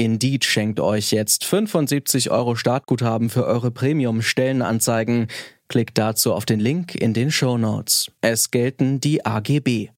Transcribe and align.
Indeed 0.00 0.46
schenkt 0.46 0.80
euch 0.80 1.10
jetzt 1.10 1.44
75 1.44 2.30
Euro 2.30 2.54
Startguthaben 2.54 3.28
für 3.28 3.44
eure 3.44 3.70
Premium-Stellenanzeigen. 3.70 5.26
Klickt 5.68 5.98
dazu 5.98 6.32
auf 6.32 6.46
den 6.46 6.58
Link 6.58 6.94
in 6.94 7.12
den 7.12 7.30
Show 7.30 7.58
Notes. 7.58 8.10
Es 8.22 8.50
gelten 8.50 9.00
die 9.00 9.26
AGB. 9.26 9.90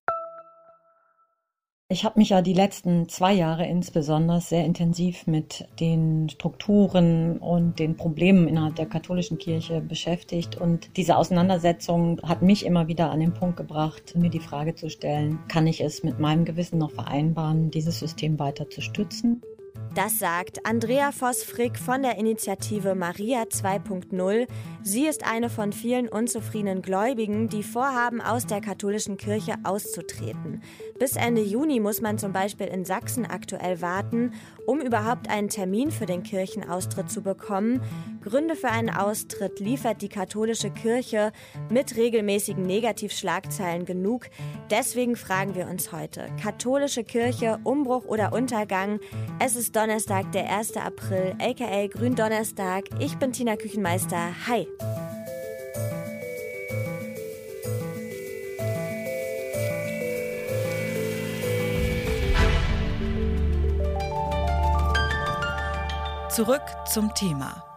Ich 1.87 2.03
habe 2.03 2.19
mich 2.19 2.29
ja 2.29 2.41
die 2.41 2.53
letzten 2.53 3.07
zwei 3.07 3.31
Jahre 3.31 3.65
insbesondere 3.65 4.41
sehr 4.41 4.65
intensiv 4.65 5.25
mit 5.25 5.69
den 5.79 6.27
Strukturen 6.27 7.37
und 7.37 7.79
den 7.79 7.95
Problemen 7.95 8.49
innerhalb 8.49 8.75
der 8.75 8.87
katholischen 8.87 9.37
Kirche 9.37 9.79
beschäftigt. 9.79 10.57
Und 10.57 10.97
diese 10.97 11.15
Auseinandersetzung 11.15 12.19
hat 12.23 12.41
mich 12.41 12.65
immer 12.65 12.89
wieder 12.89 13.09
an 13.09 13.21
den 13.21 13.33
Punkt 13.33 13.55
gebracht, 13.55 14.17
mir 14.17 14.29
die 14.29 14.39
Frage 14.39 14.75
zu 14.75 14.89
stellen, 14.89 15.39
kann 15.47 15.65
ich 15.65 15.79
es 15.79 16.03
mit 16.03 16.19
meinem 16.19 16.43
Gewissen 16.43 16.77
noch 16.77 16.91
vereinbaren, 16.91 17.71
dieses 17.71 17.99
System 17.99 18.37
weiter 18.37 18.69
zu 18.69 18.81
stützen? 18.81 19.41
Das 19.95 20.17
sagt 20.17 20.65
Andrea 20.65 21.11
Voss-Frick 21.11 21.77
von 21.77 22.01
der 22.01 22.17
Initiative 22.17 22.95
Maria 22.95 23.43
2.0. 23.43 24.47
Sie 24.81 25.05
ist 25.05 25.23
eine 25.23 25.51
von 25.51 25.71
vielen 25.71 26.09
unzufriedenen 26.09 26.81
Gläubigen, 26.81 27.47
die 27.47 27.61
vorhaben, 27.61 28.19
aus 28.19 28.47
der 28.47 28.59
katholischen 28.59 29.17
Kirche 29.17 29.53
auszutreten. 29.63 30.63
Bis 30.97 31.15
Ende 31.15 31.43
Juni 31.43 31.79
muss 31.79 32.01
man 32.01 32.17
zum 32.17 32.33
Beispiel 32.33 32.67
in 32.67 32.85
Sachsen 32.85 33.27
aktuell 33.27 33.81
warten, 33.81 34.33
um 34.65 34.81
überhaupt 34.81 35.29
einen 35.29 35.49
Termin 35.49 35.91
für 35.91 36.07
den 36.07 36.23
Kirchenaustritt 36.23 37.11
zu 37.11 37.21
bekommen. 37.21 37.79
Gründe 38.23 38.55
für 38.55 38.69
einen 38.69 38.89
Austritt 38.89 39.59
liefert 39.59 40.01
die 40.01 40.09
katholische 40.09 40.71
Kirche 40.71 41.31
mit 41.69 41.97
regelmäßigen 41.97 42.65
Negativschlagzeilen 42.65 43.85
genug. 43.85 44.27
Deswegen 44.71 45.15
fragen 45.15 45.53
wir 45.53 45.67
uns 45.67 45.91
heute, 45.91 46.27
katholische 46.41 47.03
Kirche, 47.03 47.59
Umbruch 47.63 48.05
oder 48.05 48.33
Untergang? 48.33 48.99
Es 49.39 49.55
ist 49.55 49.75
Donnerstag, 49.83 50.31
der 50.31 50.49
1. 50.49 50.77
April, 50.77 51.35
aka 51.41 51.87
Gründonnerstag. 51.87 52.85
Ich 52.99 53.17
bin 53.17 53.33
Tina 53.33 53.57
Küchenmeister. 53.57 54.29
Hi! 54.47 54.65
Zurück 66.29 66.61
zum 66.89 67.13
Thema. 67.13 67.72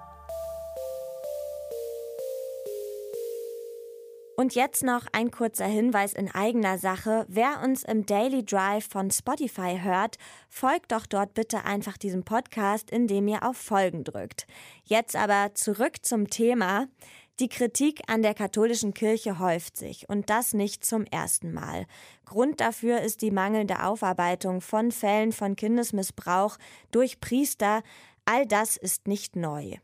Und 4.39 4.55
jetzt 4.55 4.83
noch 4.83 5.07
ein 5.13 5.31
kurzer 5.31 5.65
Hinweis 5.65 6.13
in 6.13 6.31
eigener 6.31 6.77
Sache. 6.77 7.25
Wer 7.27 7.63
uns 7.65 7.85
im 7.85 8.05
Daily 8.05 8.45
Drive 8.45 8.87
von 8.87 9.11
Spotify 9.11 9.81
hört, 9.81 10.19
folgt 10.51 10.93
doch 10.93 11.07
dort 11.07 11.33
bitte 11.33 11.65
einfach 11.65 11.97
diesem 11.97 12.23
Podcast, 12.23 12.91
indem 12.91 13.29
ihr 13.29 13.43
auf 13.43 13.57
Folgen 13.57 14.05
drückt. 14.05 14.47
Jetzt 14.85 15.17
aber 15.17 15.55
zurück 15.55 16.05
zum 16.05 16.29
Thema. 16.29 16.87
Die 17.41 17.49
Kritik 17.49 18.03
an 18.09 18.21
der 18.21 18.35
katholischen 18.35 18.93
Kirche 18.93 19.39
häuft 19.39 19.79
sich 19.79 20.07
und 20.11 20.29
das 20.29 20.53
nicht 20.53 20.85
zum 20.85 21.07
ersten 21.07 21.55
Mal. 21.55 21.87
Grund 22.27 22.61
dafür 22.61 23.01
ist 23.01 23.23
die 23.23 23.31
mangelnde 23.31 23.85
Aufarbeitung 23.85 24.61
von 24.61 24.93
Fällen 24.93 25.33
von 25.33 25.57
Kindesmissbrauch 25.57 26.59
durch 26.91 27.21
Priester, 27.21 27.83
All 28.27 28.45
das 28.45 28.77
ist 28.77 29.07
nicht 29.07 29.37
neu. 29.37 29.77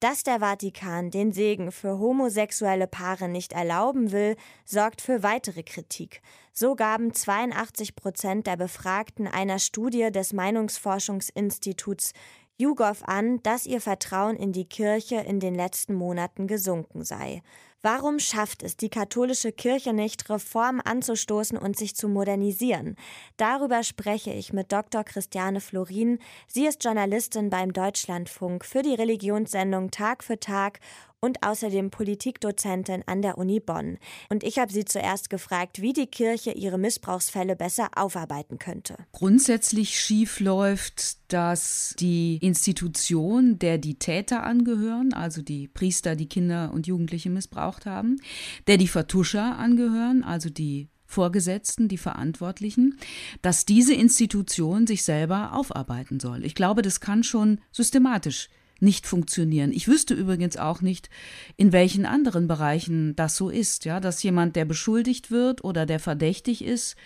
Dass 0.00 0.22
der 0.22 0.40
Vatikan 0.40 1.10
den 1.10 1.32
Segen 1.32 1.72
für 1.72 1.98
homosexuelle 1.98 2.86
Paare 2.86 3.30
nicht 3.30 3.54
erlauben 3.54 4.12
will, 4.12 4.36
sorgt 4.66 5.00
für 5.00 5.22
weitere 5.22 5.62
Kritik. 5.62 6.20
So 6.52 6.74
gaben 6.74 7.14
82 7.14 7.96
Prozent 7.96 8.46
der 8.46 8.58
Befragten 8.58 9.26
einer 9.26 9.58
Studie 9.58 10.12
des 10.12 10.34
Meinungsforschungsinstituts 10.34 12.12
YouGov 12.58 13.04
an, 13.04 13.42
dass 13.42 13.64
ihr 13.64 13.80
Vertrauen 13.80 14.36
in 14.36 14.52
die 14.52 14.68
Kirche 14.68 15.16
in 15.16 15.40
den 15.40 15.54
letzten 15.54 15.94
Monaten 15.94 16.46
gesunken 16.46 17.02
sei. 17.02 17.42
Warum 17.88 18.18
schafft 18.18 18.64
es 18.64 18.76
die 18.76 18.88
katholische 18.88 19.52
Kirche 19.52 19.92
nicht, 19.92 20.28
Reformen 20.28 20.80
anzustoßen 20.80 21.56
und 21.56 21.76
sich 21.76 21.94
zu 21.94 22.08
modernisieren? 22.08 22.96
Darüber 23.36 23.84
spreche 23.84 24.32
ich 24.32 24.52
mit 24.52 24.72
Dr. 24.72 25.04
Christiane 25.04 25.60
Florin. 25.60 26.18
Sie 26.48 26.66
ist 26.66 26.82
Journalistin 26.82 27.48
beim 27.48 27.72
Deutschlandfunk 27.72 28.64
für 28.64 28.82
die 28.82 28.96
Religionssendung 28.96 29.92
Tag 29.92 30.24
für 30.24 30.40
Tag 30.40 30.80
und 31.20 31.42
außerdem 31.42 31.90
Politikdozentin 31.90 33.02
an 33.06 33.22
der 33.22 33.38
Uni 33.38 33.60
Bonn. 33.60 33.98
Und 34.28 34.44
ich 34.44 34.58
habe 34.58 34.72
sie 34.72 34.84
zuerst 34.84 35.30
gefragt, 35.30 35.80
wie 35.80 35.92
die 35.92 36.06
Kirche 36.06 36.52
ihre 36.52 36.78
Missbrauchsfälle 36.78 37.56
besser 37.56 37.88
aufarbeiten 37.96 38.58
könnte. 38.58 38.96
Grundsätzlich 39.12 39.98
schief 39.98 40.40
läuft, 40.40 41.18
dass 41.32 41.94
die 41.98 42.38
Institution, 42.40 43.58
der 43.58 43.78
die 43.78 43.98
Täter 43.98 44.44
angehören, 44.44 45.12
also 45.12 45.42
die 45.42 45.68
Priester, 45.68 46.16
die 46.16 46.28
Kinder 46.28 46.70
und 46.72 46.86
Jugendliche 46.86 47.30
missbraucht 47.30 47.86
haben, 47.86 48.20
der 48.66 48.76
die 48.76 48.88
Vertuscher 48.88 49.58
angehören, 49.58 50.22
also 50.22 50.50
die 50.50 50.88
Vorgesetzten, 51.06 51.88
die 51.88 51.98
Verantwortlichen, 51.98 52.98
dass 53.40 53.64
diese 53.64 53.94
Institution 53.94 54.86
sich 54.86 55.04
selber 55.04 55.52
aufarbeiten 55.54 56.20
soll. 56.20 56.44
Ich 56.44 56.54
glaube, 56.54 56.82
das 56.82 57.00
kann 57.00 57.22
schon 57.22 57.60
systematisch 57.70 58.48
nicht 58.80 59.06
funktionieren. 59.06 59.72
Ich 59.72 59.88
wüsste 59.88 60.14
übrigens 60.14 60.56
auch 60.56 60.80
nicht, 60.80 61.08
in 61.56 61.72
welchen 61.72 62.06
anderen 62.06 62.46
Bereichen 62.48 63.16
das 63.16 63.36
so 63.36 63.48
ist, 63.48 63.84
ja, 63.84 64.00
dass 64.00 64.22
jemand, 64.22 64.56
der 64.56 64.64
beschuldigt 64.64 65.30
wird 65.30 65.64
oder 65.64 65.86
der 65.86 66.00
verdächtig 66.00 66.64
ist, 66.64 66.96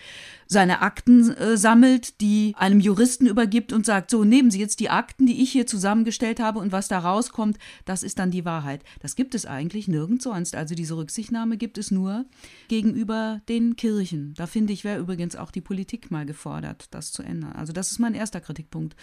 seine 0.51 0.81
Akten 0.81 1.31
äh, 1.31 1.55
sammelt, 1.55 2.19
die 2.19 2.53
einem 2.57 2.81
Juristen 2.81 3.25
übergibt 3.25 3.71
und 3.71 3.85
sagt, 3.85 4.11
so 4.11 4.25
nehmen 4.25 4.51
Sie 4.51 4.59
jetzt 4.59 4.81
die 4.81 4.89
Akten, 4.89 5.25
die 5.25 5.41
ich 5.41 5.49
hier 5.49 5.65
zusammengestellt 5.65 6.41
habe 6.41 6.59
und 6.59 6.73
was 6.73 6.89
da 6.89 6.99
rauskommt, 6.99 7.57
das 7.85 8.03
ist 8.03 8.19
dann 8.19 8.31
die 8.31 8.43
Wahrheit. 8.43 8.83
Das 8.99 9.15
gibt 9.15 9.33
es 9.33 9.45
eigentlich 9.45 9.87
nirgends 9.87 10.25
sonst. 10.25 10.55
Also 10.55 10.75
diese 10.75 10.97
Rücksichtnahme 10.97 11.55
gibt 11.55 11.77
es 11.77 11.89
nur 11.89 12.25
gegenüber 12.67 13.39
den 13.47 13.77
Kirchen. 13.77 14.33
Da 14.35 14.45
finde 14.45 14.73
ich, 14.73 14.83
wäre 14.83 14.99
übrigens 14.99 15.37
auch 15.37 15.51
die 15.51 15.61
Politik 15.61 16.11
mal 16.11 16.25
gefordert, 16.25 16.87
das 16.91 17.13
zu 17.13 17.23
ändern. 17.23 17.53
Also 17.53 17.71
das 17.71 17.91
ist 17.91 17.99
mein 17.99 18.13
erster 18.13 18.41
Kritikpunkt. 18.41 18.97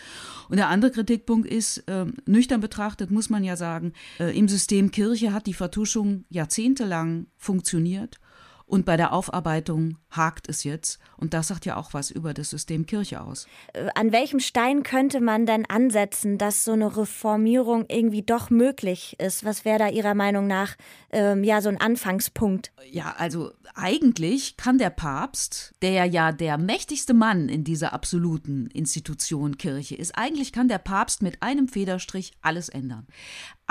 Und 0.51 0.59
der 0.59 0.69
andere 0.69 0.91
Kritikpunkt 0.91 1.49
ist, 1.49 1.78
äh, 1.89 2.05
nüchtern 2.27 2.58
betrachtet 2.61 3.11
muss 3.11 3.31
man 3.31 3.45
ja 3.45 3.57
sagen, 3.57 3.93
äh, 4.19 4.37
im 4.37 4.49
System 4.49 4.91
Kirche 4.91 5.33
hat 5.33 5.47
die 5.47 5.55
Vertuschung 5.55 6.25
jahrzehntelang 6.31 7.27
funktioniert 7.37 8.19
und 8.69 8.84
bei 8.84 8.99
der 8.99 9.12
Aufarbeitung 9.15 9.97
hakt 10.11 10.49
es 10.49 10.62
jetzt. 10.62 10.99
Und 11.17 11.33
das 11.33 11.49
sagt 11.49 11.65
ja 11.65 11.77
auch 11.77 11.95
was 11.95 12.11
über 12.11 12.34
das 12.34 12.51
System 12.51 12.84
Kirche 12.84 13.23
aus. 13.23 13.47
Äh, 13.73 13.89
an 13.95 14.12
welchem 14.12 14.41
Stein 14.41 14.83
könnte 14.83 15.21
man 15.21 15.47
denn 15.47 15.65
ansetzen, 15.67 16.37
dass 16.37 16.65
so 16.65 16.73
eine 16.73 16.97
Reformierung 16.97 17.87
irgendwie 17.89 18.23
doch 18.23 18.51
möglich 18.51 19.17
ist? 19.19 19.45
Was 19.45 19.65
wäre 19.65 19.78
da 19.78 19.89
Ihrer 19.89 20.15
Meinung 20.15 20.47
nach 20.47 20.77
ähm, 21.11 21.45
ja 21.45 21.62
so 21.62 21.71
ein 21.71 21.81
Anfangspunkt? 21.81 22.71
Ja, 22.91 23.15
also 23.17 23.53
eigentlich 23.75 24.57
kann 24.57 24.77
der 24.77 24.91
Papst, 24.91 25.75
der 25.81 26.05
ja 26.05 26.33
der 26.33 26.59
mächtigste 26.59 27.15
Mann 27.15 27.49
in 27.49 27.65
dieser 27.65 27.93
absoluten 27.95 28.67
Institution 28.69 29.57
Kirche 29.57 29.95
ist, 29.95 30.17
eigentlich 30.17 30.53
kann 30.53 30.69
der 30.69 30.78
Papst 30.78 31.23
mit 31.23 31.43
einem 31.43 31.69
Federstrich 31.69 32.33
alles 32.43 32.69
ändern. 32.69 33.07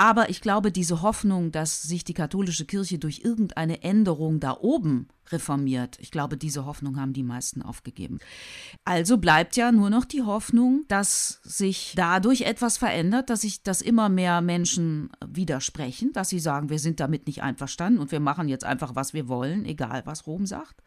Aber 0.00 0.30
ich 0.30 0.40
glaube, 0.40 0.70
diese 0.70 1.02
Hoffnung, 1.02 1.50
dass 1.50 1.82
sich 1.82 2.04
die 2.04 2.14
katholische 2.14 2.64
Kirche 2.64 3.00
durch 3.00 3.22
irgendeine 3.24 3.82
Änderung 3.82 4.38
da 4.38 4.56
oben 4.60 4.87
reformiert, 5.32 5.98
ich 6.00 6.10
glaube, 6.10 6.36
diese 6.36 6.64
Hoffnung 6.64 6.98
haben 6.98 7.12
die 7.12 7.22
meisten 7.22 7.62
aufgegeben. 7.62 8.18
Also 8.84 9.18
bleibt 9.18 9.56
ja 9.56 9.72
nur 9.72 9.90
noch 9.90 10.04
die 10.04 10.22
Hoffnung, 10.22 10.84
dass 10.88 11.40
sich 11.42 11.92
dadurch 11.96 12.42
etwas 12.42 12.78
verändert, 12.78 13.30
dass 13.30 13.42
sich, 13.42 13.62
dass 13.62 13.82
immer 13.82 14.08
mehr 14.08 14.40
Menschen 14.40 15.10
widersprechen, 15.26 16.12
dass 16.12 16.28
sie 16.28 16.40
sagen, 16.40 16.70
wir 16.70 16.78
sind 16.78 17.00
damit 17.00 17.26
nicht 17.26 17.42
einverstanden 17.42 18.00
und 18.00 18.12
wir 18.12 18.20
machen 18.20 18.48
jetzt 18.48 18.64
einfach, 18.64 18.94
was 18.94 19.12
wir 19.12 19.28
wollen, 19.28 19.64
egal 19.64 20.02
was 20.06 20.26
Rom 20.26 20.46
sagt. 20.46 20.82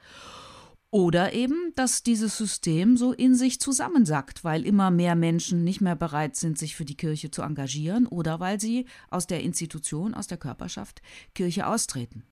Oder 0.93 1.31
eben, 1.31 1.71
dass 1.75 2.03
dieses 2.03 2.37
System 2.37 2.97
so 2.97 3.13
in 3.13 3.33
sich 3.33 3.61
zusammensackt, 3.61 4.43
weil 4.43 4.65
immer 4.65 4.91
mehr 4.91 5.15
Menschen 5.15 5.63
nicht 5.63 5.79
mehr 5.79 5.95
bereit 5.95 6.35
sind, 6.35 6.57
sich 6.57 6.75
für 6.75 6.83
die 6.83 6.97
Kirche 6.97 7.31
zu 7.31 7.43
engagieren 7.43 8.07
oder 8.07 8.41
weil 8.41 8.59
sie 8.59 8.85
aus 9.09 9.25
der 9.25 9.41
Institution, 9.41 10.13
aus 10.13 10.27
der 10.27 10.37
Körperschaft 10.37 11.01
Kirche 11.33 11.65
austreten. 11.65 12.25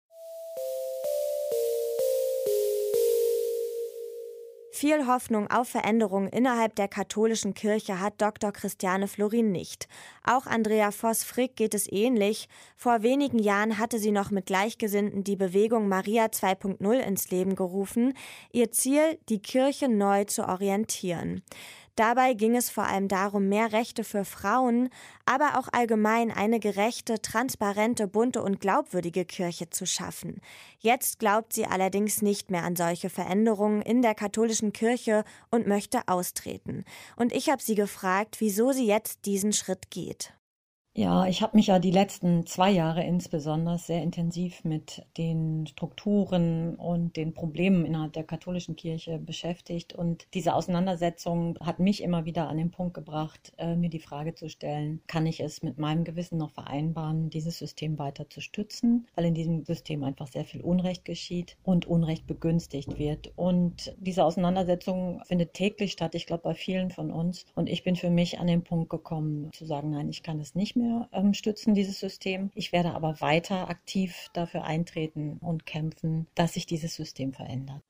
Viel 4.80 5.08
Hoffnung 5.08 5.52
auf 5.52 5.68
Veränderungen 5.68 6.30
innerhalb 6.30 6.74
der 6.76 6.88
katholischen 6.88 7.54
Kirche 7.54 8.00
hat 8.00 8.22
Dr. 8.22 8.54
Christiane 8.54 9.10
Florin 9.10 9.52
nicht. 9.52 9.90
Auch 10.24 10.46
Andrea 10.46 10.92
Voss-Frick 10.92 11.58
geht 11.58 11.74
es 11.74 11.92
ähnlich. 11.92 12.48
Vor 12.78 13.02
wenigen 13.02 13.40
Jahren 13.40 13.78
hatte 13.78 14.00
sie 14.00 14.12
noch 14.12 14.32
mit 14.32 14.46
Gleichgesinnten 14.46 15.26
die 15.26 15.36
Bewegung 15.36 15.90
Maria 15.90 16.28
2.0 16.28 16.98
ins 16.98 17.30
Leben 17.30 17.56
gerufen. 17.58 18.14
Ihr 18.54 18.72
Ziel, 18.72 19.20
die 19.28 19.42
Kirche 19.42 19.90
neu 19.90 20.24
zu 20.24 20.48
orientieren. 20.48 21.44
Dabei 22.00 22.34
ging 22.34 22.56
es 22.56 22.70
vor 22.70 22.86
allem 22.86 23.10
darum, 23.10 23.50
mehr 23.50 23.74
Rechte 23.74 24.06
für 24.06 24.24
Frauen, 24.24 24.88
aber 25.26 25.60
auch 25.60 25.68
allgemein 25.74 26.32
eine 26.32 26.62
gerechte, 26.62 27.22
transparente, 27.22 28.08
bunte 28.08 28.42
und 28.42 28.62
glaubwürdige 28.62 29.26
Kirche 29.26 29.70
zu 29.70 29.86
schaffen. 29.86 30.40
Jetzt 30.80 31.20
glaubt 31.20 31.52
sie 31.52 31.66
allerdings 31.66 32.22
nicht 32.22 32.52
mehr 32.52 32.64
an 32.64 32.78
solche 32.78 33.10
Veränderungen 33.10 33.82
in 33.82 34.02
der 34.02 34.16
katholischen 34.16 34.72
Kirche 34.72 35.26
und 35.52 35.68
möchte 35.68 36.08
austreten. 36.08 36.86
Und 37.18 37.34
ich 37.34 37.50
habe 37.50 37.62
sie 37.62 37.76
gefragt, 37.76 38.38
wieso 38.40 38.72
sie 38.72 38.88
jetzt 38.88 39.26
diesen 39.26 39.52
Schritt 39.52 39.92
geht. 39.92 40.32
Ja, 41.00 41.28
ich 41.28 41.42
habe 41.42 41.56
mich 41.56 41.68
ja 41.68 41.80
die 41.80 41.92
letzten 41.92 42.46
zwei 42.46 42.70
Jahre 42.72 43.06
insbesondere 43.06 43.78
sehr 43.78 44.04
intensiv 44.04 44.66
mit 44.66 45.06
den 45.18 45.66
Strukturen 45.66 46.76
und 46.76 47.16
den 47.16 47.34
Problemen 47.34 47.86
innerhalb 47.86 48.12
der 48.12 48.26
katholischen 48.26 48.76
Kirche 48.76 49.18
beschäftigt. 49.18 49.94
Und 49.94 50.28
diese 50.34 50.54
Auseinandersetzung 50.54 51.58
hat 51.62 51.80
mich 51.80 52.04
immer 52.04 52.26
wieder 52.26 52.50
an 52.50 52.58
den 52.58 52.72
Punkt 52.72 52.96
gebracht, 52.96 53.54
äh, 53.58 53.78
mir 53.78 53.88
die 53.88 54.02
Frage 54.02 54.36
zu 54.36 54.50
stellen, 54.50 55.00
kann 55.08 55.26
ich 55.26 55.40
es 55.40 55.64
mit 55.64 55.78
meinem 55.78 56.04
Gewissen 56.04 56.38
noch 56.38 56.52
vereinbaren, 56.52 57.30
dieses 57.30 57.58
System 57.58 57.98
weiter 57.98 58.30
zu 58.30 58.42
stützen, 58.42 59.08
weil 59.16 59.24
in 59.24 59.34
diesem 59.34 59.64
System 59.64 60.04
einfach 60.04 60.28
sehr 60.28 60.44
viel 60.44 60.60
Unrecht 60.60 61.06
geschieht 61.06 61.56
und 61.64 61.86
Unrecht 61.86 62.28
begünstigt 62.28 63.00
wird. 63.00 63.32
Und 63.38 63.96
diese 64.00 64.26
Auseinandersetzung 64.26 65.22
findet 65.24 65.54
täglich 65.54 65.94
statt, 65.94 66.14
ich 66.14 66.26
glaube 66.26 66.44
bei 66.44 66.56
vielen 66.56 66.92
von 66.92 67.10
uns. 67.10 67.46
Und 67.56 67.70
ich 67.70 67.86
bin 67.86 67.96
für 67.96 68.10
mich 68.10 68.38
an 68.38 68.48
den 68.48 68.66
Punkt 68.66 68.90
gekommen, 68.90 69.50
zu 69.54 69.66
sagen, 69.66 69.92
nein, 69.92 70.10
ich 70.10 70.24
kann 70.24 70.42
es 70.42 70.56
nicht 70.56 70.76
mehr 70.76 70.89
mehr 70.90 71.10
ähm, 71.12 71.34
stützen, 71.34 71.74
dieses 71.74 72.00
System. 72.00 72.52
Ich 72.56 72.72
werde 72.72 72.94
aber 72.94 73.22
weiter 73.22 73.70
aktiv 73.70 74.28
dafür 74.34 74.64
eintreten 74.64 75.38
und 75.42 75.66
kämpfen, 75.66 76.28
dass 76.36 76.54
sich 76.54 76.66
dieses 76.66 76.96
System 76.96 77.34
verändert. 77.34 77.82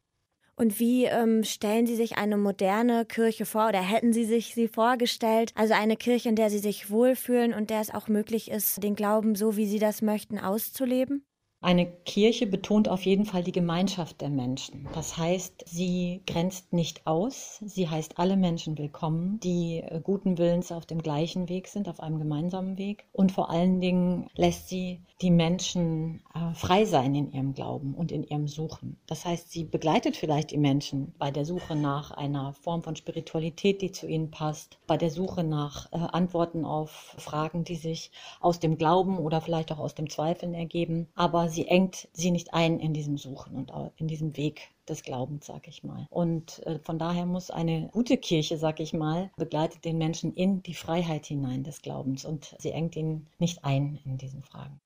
Und 0.56 0.78
wie 0.78 1.06
ähm, 1.06 1.46
stellen 1.46 1.88
Sie 1.88 1.96
sich 1.96 2.18
eine 2.18 2.36
moderne 2.36 3.06
Kirche 3.06 3.46
vor 3.46 3.70
oder 3.70 3.82
hätten 3.82 4.12
Sie 4.12 4.26
sich 4.26 4.54
sie 4.54 4.68
vorgestellt? 4.68 5.54
Also 5.56 5.74
eine 5.74 5.96
Kirche, 5.96 6.28
in 6.28 6.36
der 6.36 6.50
Sie 6.50 6.60
sich 6.60 6.90
wohlfühlen 6.90 7.54
und 7.54 7.70
der 7.70 7.80
es 7.80 7.94
auch 7.94 8.10
möglich 8.10 8.52
ist, 8.52 8.84
den 8.84 8.96
Glauben 8.96 9.36
so, 9.36 9.56
wie 9.56 9.68
Sie 9.68 9.80
das 9.80 10.02
möchten, 10.02 10.38
auszuleben? 10.38 11.24
Eine 11.62 11.88
Kirche 11.88 12.48
betont 12.48 12.88
auf 12.88 13.06
jeden 13.06 13.26
Fall 13.26 13.44
die 13.44 13.52
Gemeinschaft 13.52 14.22
der 14.22 14.30
Menschen. 14.30 14.88
Das 14.94 15.18
heißt, 15.18 15.66
sie 15.68 16.22
grenzt 16.26 16.72
nicht 16.72 17.06
aus. 17.06 17.62
Sie 17.66 17.90
heißt 17.90 18.18
alle 18.18 18.38
Menschen 18.38 18.78
willkommen, 18.78 19.42
die 19.42 19.82
äh, 19.82 20.00
guten 20.02 20.38
Willens 20.38 20.72
auf 20.72 20.86
dem 20.86 21.02
gleichen 21.02 21.50
Weg 21.50 21.68
sind, 21.68 21.90
auf 21.90 22.00
einem 22.00 22.18
gemeinsamen 22.18 22.78
Weg. 22.78 23.04
Und 23.12 23.34
vor 23.34 23.50
allen 23.50 23.82
Dingen 23.82 24.30
lässt 24.36 24.70
sie 24.70 25.02
die 25.22 25.32
Menschen 25.32 26.24
äh, 26.34 26.54
frei 26.54 26.86
sein 26.86 27.14
in 27.14 27.34
ihrem 27.34 27.54
Glauben 27.54 27.94
und 27.94 28.14
in 28.14 28.24
ihrem 28.24 28.48
Suchen. 28.48 28.98
Das 29.06 29.26
heißt, 29.26 29.52
sie 29.52 29.66
begleitet 29.66 30.16
vielleicht 30.16 30.52
die 30.52 30.58
Menschen 30.58 31.14
bei 31.18 31.30
der 31.30 31.44
Suche 31.44 31.76
nach 31.76 32.12
einer 32.12 32.54
Form 32.54 32.84
von 32.84 32.96
Spiritualität, 32.96 33.82
die 33.82 33.92
zu 33.92 34.08
ihnen 34.08 34.32
passt, 34.32 34.80
bei 34.88 34.96
der 34.96 35.10
Suche 35.10 35.44
nach 35.44 35.92
äh, 35.92 35.98
Antworten 35.98 36.64
auf 36.64 37.16
Fragen, 37.18 37.66
die 37.66 37.76
sich 37.76 38.12
aus 38.40 38.62
dem 38.62 38.78
Glauben 38.78 39.18
oder 39.18 39.42
vielleicht 39.42 39.74
auch 39.74 39.80
aus 39.80 39.94
dem 39.94 40.10
Zweifeln 40.10 40.54
ergeben. 40.54 41.10
Aber 41.16 41.49
sie 41.50 41.68
engt 41.68 42.08
sie 42.14 42.32
nicht 42.32 42.54
ein 42.54 42.80
in 42.80 42.94
diesem 42.94 43.18
Suchen 43.18 43.56
und 43.56 43.72
in 43.98 44.08
diesem 44.08 44.38
Weg 44.38 44.70
des 44.88 45.04
Glaubens, 45.04 45.46
sag 45.46 45.68
ich 45.68 45.84
mal. 45.84 46.08
Und 46.10 46.66
äh, 46.66 46.80
von 46.80 46.98
daher 46.98 47.26
muss 47.26 47.52
eine 47.52 47.90
gute 47.92 48.18
Kirche, 48.18 48.58
sag 48.58 48.80
ich 48.80 48.94
mal, 48.94 49.30
begleitet 49.38 49.86
den 49.86 49.98
Menschen 49.98 50.34
in 50.34 50.64
die 50.64 50.74
Freiheit 50.74 51.26
hinein 51.26 51.64
des 51.64 51.82
Glaubens 51.82 52.26
und 52.26 52.56
sie 52.60 52.72
engt 52.72 52.96
ihn 52.96 53.28
nicht 53.38 53.64
ein 53.64 54.00
in 54.06 54.18
diesen 54.18 54.44
Fragen. 54.44 54.80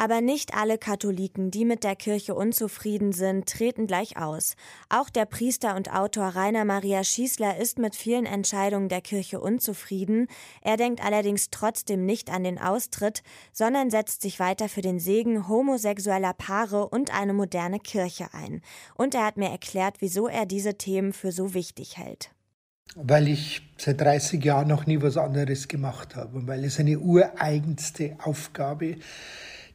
Aber 0.00 0.20
nicht 0.20 0.54
alle 0.54 0.78
Katholiken, 0.78 1.50
die 1.50 1.64
mit 1.64 1.82
der 1.82 1.96
Kirche 1.96 2.36
unzufrieden 2.36 3.12
sind, 3.12 3.48
treten 3.48 3.88
gleich 3.88 4.16
aus. 4.16 4.54
Auch 4.88 5.10
der 5.10 5.26
Priester 5.26 5.74
und 5.74 5.92
Autor 5.92 6.28
Rainer 6.28 6.64
Maria 6.64 7.02
Schießler 7.02 7.56
ist 7.58 7.80
mit 7.80 7.96
vielen 7.96 8.24
Entscheidungen 8.24 8.88
der 8.88 9.00
Kirche 9.00 9.40
unzufrieden. 9.40 10.28
Er 10.62 10.76
denkt 10.76 11.04
allerdings 11.04 11.50
trotzdem 11.50 12.06
nicht 12.06 12.30
an 12.30 12.44
den 12.44 12.60
Austritt, 12.60 13.24
sondern 13.52 13.90
setzt 13.90 14.22
sich 14.22 14.38
weiter 14.38 14.68
für 14.68 14.82
den 14.82 15.00
Segen 15.00 15.48
homosexueller 15.48 16.32
Paare 16.32 16.88
und 16.88 17.12
eine 17.12 17.32
moderne 17.32 17.80
Kirche 17.80 18.32
ein. 18.32 18.62
Und 18.94 19.16
er 19.16 19.26
hat 19.26 19.36
mir 19.36 19.50
erklärt, 19.50 19.96
wieso 19.98 20.28
er 20.28 20.46
diese 20.46 20.78
Themen 20.78 21.12
für 21.12 21.32
so 21.32 21.54
wichtig 21.54 21.98
hält 21.98 22.30
weil 22.96 23.28
ich 23.28 23.60
seit 23.76 24.00
30 24.00 24.42
Jahren 24.42 24.68
noch 24.68 24.86
nie 24.86 25.02
was 25.02 25.18
anderes 25.18 25.68
gemacht 25.68 26.16
habe 26.16 26.38
und 26.38 26.46
weil 26.46 26.64
es 26.64 26.80
eine 26.80 26.98
ureigenste 26.98 28.16
Aufgabe 28.22 28.96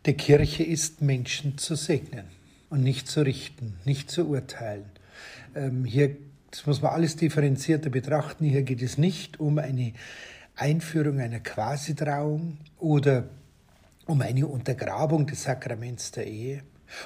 der 0.06 0.14
Kirche 0.16 0.64
ist, 0.64 1.02
Menschen 1.02 1.58
zu 1.58 1.76
segnen 1.76 2.26
und 2.70 2.84
nicht 2.84 3.08
zu 3.08 3.22
richten, 3.22 3.76
nicht 3.86 4.12
zu 4.12 4.28
urteilen. 4.28 4.86
Ähm, 5.56 5.86
hier 5.86 6.16
das 6.54 6.68
muss 6.68 6.84
man 6.84 6.92
alles 6.92 7.16
differenzierter 7.16 7.90
betrachten. 7.90 8.46
Hier 8.46 8.62
geht 8.62 8.84
es 8.84 9.00
nicht 9.00 9.40
um 9.40 9.58
eine 9.58 9.94
Einführung 10.56 11.20
einer 11.20 11.40
Quasitrauung 11.40 12.58
oder 12.78 13.24
um 14.06 14.22
eine 14.22 14.46
Untergrabung 14.46 15.26
des 15.26 15.44
Sakraments 15.44 16.12
der 16.12 16.28
Ehe 16.28 16.62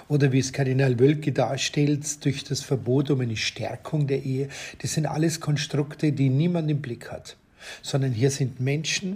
oder 0.09 0.33
wie 0.33 0.39
es 0.39 0.51
Kardinal 0.51 0.99
Wölke 0.99 1.31
darstellt, 1.31 2.25
durch 2.25 2.43
das 2.43 2.61
Verbot 2.61 3.09
um 3.09 3.21
eine 3.21 3.37
Stärkung 3.37 4.05
der 4.05 4.21
Ehe. 4.21 4.49
Das 4.81 4.95
sind 4.95 5.05
alles 5.05 5.39
Konstrukte, 5.39 6.11
die 6.11 6.27
niemand 6.27 6.69
im 6.69 6.81
Blick 6.81 7.09
hat, 7.09 7.37
sondern 7.81 8.11
hier 8.11 8.31
sind 8.31 8.59
Menschen, 8.59 9.15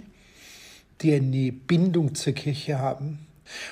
die 1.02 1.12
eine 1.12 1.52
Bindung 1.52 2.14
zur 2.14 2.32
Kirche 2.32 2.78
haben, 2.78 3.18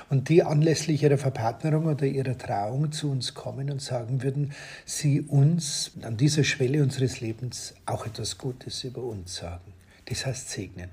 und 0.08 0.28
die 0.28 0.42
anlässlich 0.42 1.02
ihrer 1.02 1.18
Verpartnerung 1.18 1.86
oder 1.86 2.06
ihrer 2.06 2.36
Trauung 2.36 2.92
zu 2.92 3.10
uns 3.10 3.34
kommen 3.34 3.70
und 3.70 3.80
sagen 3.82 4.22
würden, 4.22 4.52
sie 4.84 5.20
uns 5.20 5.92
an 6.02 6.16
dieser 6.16 6.44
Schwelle 6.44 6.82
unseres 6.82 7.20
Lebens 7.20 7.74
auch 7.86 8.06
etwas 8.06 8.38
Gutes 8.38 8.84
über 8.84 9.02
uns 9.02 9.36
sagen. 9.36 9.72
Das 10.06 10.26
heißt 10.26 10.50
segnen. 10.50 10.90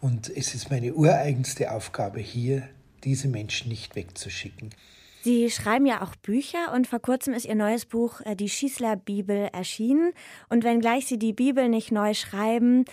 Und 0.00 0.34
es 0.34 0.54
ist 0.54 0.70
meine 0.70 0.94
ureigenste 0.94 1.70
Aufgabe 1.70 2.20
hier, 2.20 2.62
diese 3.04 3.28
Menschen 3.28 3.68
nicht 3.68 3.94
wegzuschicken. 3.94 4.70
Sie 5.22 5.50
schreiben 5.50 5.86
ja 5.86 6.02
auch 6.02 6.16
Bücher 6.16 6.74
und 6.74 6.86
vor 6.86 7.00
kurzem 7.00 7.32
ist 7.32 7.46
Ihr 7.46 7.54
neues 7.54 7.86
Buch 7.86 8.20
äh, 8.26 8.36
Die 8.36 8.48
Schießler 8.50 8.96
Bibel 8.96 9.48
erschienen. 9.54 10.12
Und 10.50 10.64
wenngleich 10.64 11.06
Sie 11.06 11.18
die 11.18 11.32
Bibel 11.32 11.70
nicht 11.70 11.92
neu 11.92 12.12
schreiben, 12.12 12.84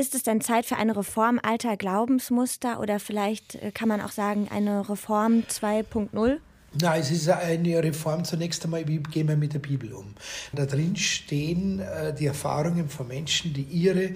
ist 0.00 0.14
es 0.14 0.22
denn 0.22 0.40
Zeit 0.40 0.64
für 0.64 0.76
eine 0.76 0.96
Reform 0.96 1.40
alter 1.42 1.76
Glaubensmuster 1.76 2.78
oder 2.78 3.00
vielleicht 3.00 3.56
äh, 3.56 3.72
kann 3.72 3.88
man 3.88 4.00
auch 4.00 4.12
sagen 4.12 4.46
eine 4.48 4.88
Reform 4.88 5.42
2.0? 5.50 6.38
Nein, 6.80 7.00
es 7.00 7.10
ist 7.10 7.28
eine 7.28 7.82
Reform 7.82 8.24
zunächst 8.24 8.62
einmal, 8.64 8.86
wie 8.86 8.98
gehen 8.98 9.26
wir 9.26 9.36
mit 9.36 9.54
der 9.54 9.58
Bibel 9.58 9.92
um. 9.92 10.14
Da 10.52 10.66
drin 10.66 10.94
stehen 10.94 11.80
äh, 11.80 12.14
die 12.14 12.26
Erfahrungen 12.26 12.88
von 12.88 13.08
Menschen, 13.08 13.52
die 13.52 13.62
ihre 13.62 14.10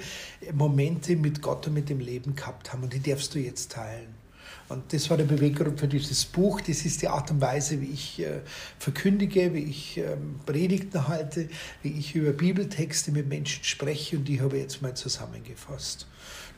Momente 0.53 1.17
mit 1.17 1.43
Gott 1.43 1.67
und 1.67 1.75
mit 1.75 1.89
dem 1.89 1.99
Leben 1.99 2.37
gehabt 2.37 2.73
haben 2.73 2.85
und 2.85 2.93
die 2.93 3.03
darfst 3.03 3.35
du 3.35 3.41
jetzt 3.41 3.73
teilen. 3.73 4.22
Und 4.69 4.93
das 4.93 5.11
war 5.11 5.17
der 5.17 5.25
Beweggrund 5.25 5.79
für 5.79 5.89
dieses 5.89 6.25
Buch. 6.25 6.61
Das 6.61 6.85
ist 6.85 7.03
die 7.03 7.09
Art 7.09 7.31
und 7.31 7.41
Weise, 7.41 7.81
wie 7.81 7.91
ich 7.91 8.21
äh, 8.21 8.41
verkündige, 8.79 9.53
wie 9.55 9.65
ich 9.65 9.99
ähm, 9.99 10.41
Predigten 10.47 11.09
halte, 11.09 11.49
wie 11.83 11.91
ich 11.99 12.15
über 12.15 12.33
Bibeltexte 12.33 13.13
mit 13.13 13.29
Menschen 13.29 13.65
spreche 13.65 14.17
und 14.17 14.27
die 14.27 14.41
habe 14.41 14.57
ich 14.57 14.63
jetzt 14.63 14.83
mal 14.83 14.95
zusammengefasst. 14.95 16.07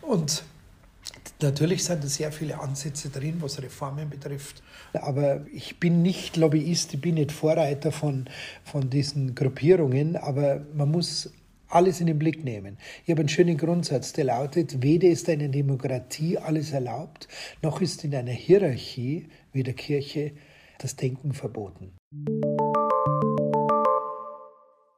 Und 0.01 0.45
Natürlich 1.43 1.85
sind 1.85 2.03
da 2.03 2.09
sehr 2.09 2.33
viele 2.33 2.61
Ansätze 2.61 3.11
drin, 3.11 3.37
was 3.41 3.61
Reformen 3.61 4.09
betrifft. 4.09 4.63
Aber 4.95 5.45
ich 5.53 5.79
bin 5.79 6.03
nicht 6.03 6.37
Lobbyist, 6.37 6.95
ich 6.95 7.01
bin 7.01 7.17
nicht 7.17 7.33
Vorreiter 7.33 7.93
von, 7.93 8.29
von 8.65 8.89
diesen 8.89 9.35
Gruppierungen. 9.35 10.17
Aber 10.17 10.65
man 10.75 10.91
muss 10.91 11.31
alles 11.75 12.01
in 12.01 12.07
den 12.07 12.19
Blick 12.19 12.45
nehmen. 12.45 12.79
Ich 13.05 13.11
habe 13.11 13.21
einen 13.21 13.29
schönen 13.29 13.57
Grundsatz, 13.57 14.13
der 14.13 14.25
lautet, 14.25 14.83
weder 14.83 15.09
ist 15.09 15.29
eine 15.29 15.49
Demokratie 15.49 16.39
alles 16.39 16.73
erlaubt, 16.73 17.29
noch 17.63 17.81
ist 17.81 18.05
in 18.05 18.15
einer 18.15 18.33
Hierarchie 18.33 19.29
wie 19.53 19.63
der 19.63 19.75
Kirche 19.75 20.33
das 20.79 20.97
Denken 20.97 21.33
verboten. 21.33 21.93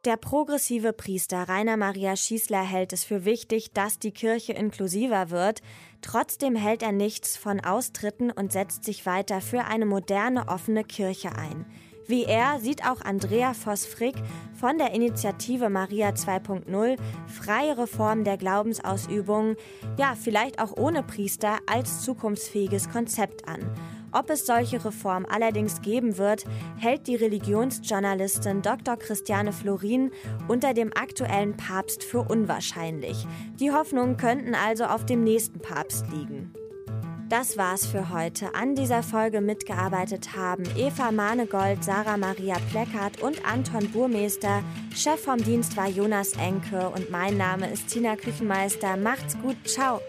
Der 0.04 0.16
progressive 0.16 0.92
Priester 0.92 1.48
Rainer 1.48 1.76
Maria 1.76 2.14
Schießler 2.14 2.62
hält 2.62 2.92
es 2.92 3.02
für 3.02 3.24
wichtig, 3.24 3.72
dass 3.72 3.98
die 3.98 4.12
Kirche 4.12 4.52
inklusiver 4.52 5.30
wird. 5.30 5.62
Trotzdem 6.00 6.54
hält 6.54 6.84
er 6.84 6.92
nichts 6.92 7.36
von 7.36 7.58
Austritten 7.58 8.30
und 8.30 8.52
setzt 8.52 8.84
sich 8.84 9.04
weiter 9.04 9.40
für 9.40 9.64
eine 9.64 9.84
moderne, 9.84 10.46
offene 10.46 10.84
Kirche 10.84 11.34
ein. 11.34 11.66
Wie 12.08 12.24
er 12.24 12.60
sieht 12.60 12.86
auch 12.86 13.00
Andrea 13.00 13.52
Voss-Frick 13.52 14.14
von 14.54 14.78
der 14.78 14.92
Initiative 14.92 15.68
Maria 15.68 16.10
2.0 16.10 16.96
freie 17.26 17.76
Reform 17.76 18.22
der 18.22 18.36
Glaubensausübung, 18.36 19.56
ja, 19.98 20.14
vielleicht 20.14 20.60
auch 20.60 20.76
ohne 20.76 21.02
Priester, 21.02 21.58
als 21.66 22.02
zukunftsfähiges 22.02 22.90
Konzept 22.90 23.48
an. 23.48 23.60
Ob 24.12 24.30
es 24.30 24.46
solche 24.46 24.82
Reformen 24.84 25.26
allerdings 25.26 25.82
geben 25.82 26.16
wird, 26.16 26.44
hält 26.78 27.06
die 27.08 27.16
Religionsjournalistin 27.16 28.62
Dr. 28.62 28.96
Christiane 28.96 29.52
Florin 29.52 30.12
unter 30.48 30.74
dem 30.74 30.92
aktuellen 30.96 31.56
Papst 31.56 32.04
für 32.04 32.20
unwahrscheinlich. 32.20 33.26
Die 33.58 33.72
Hoffnungen 33.72 34.16
könnten 34.16 34.54
also 34.54 34.84
auf 34.84 35.04
dem 35.04 35.24
nächsten 35.24 35.58
Papst 35.58 36.06
liegen. 36.10 36.54
Das 37.28 37.58
war's 37.58 37.84
für 37.84 38.10
heute. 38.10 38.54
An 38.54 38.76
dieser 38.76 39.02
Folge 39.02 39.40
mitgearbeitet 39.40 40.36
haben 40.36 40.62
Eva 40.76 41.10
Manegold, 41.10 41.82
Sarah 41.82 42.16
Maria 42.16 42.56
Pleckert 42.70 43.20
und 43.20 43.44
Anton 43.44 43.90
Burmeister. 43.90 44.62
Chef 44.94 45.20
vom 45.24 45.42
Dienst 45.42 45.76
war 45.76 45.88
Jonas 45.88 46.34
Enke 46.34 46.88
und 46.88 47.10
mein 47.10 47.36
Name 47.36 47.68
ist 47.68 47.88
Tina 47.88 48.14
Küchenmeister. 48.14 48.96
Macht's 48.96 49.36
gut, 49.42 49.56
ciao. 49.64 50.00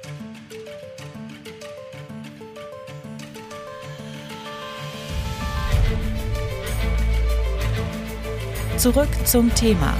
Zurück 8.77 9.09
zum 9.25 9.53
Thema 9.55 9.95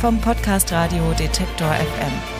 vom 0.00 0.20
Podcast 0.20 0.70
Radio 0.70 1.12
Detektor 1.18 1.72
FM. 1.72 2.35